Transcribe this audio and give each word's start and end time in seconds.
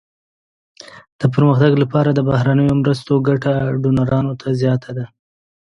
د 1.19 1.21
پرمختګ 1.33 1.71
لپاره 1.83 2.09
د 2.13 2.19
بهرنیو 2.29 2.79
مرستو 2.81 3.13
ګټه 3.27 3.53
ډونرانو 3.81 4.33
ته 4.41 4.47
زیاته 4.61 4.91
ده. 4.97 5.05